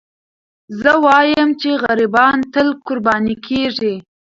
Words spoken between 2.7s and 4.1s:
قرباني کېږي.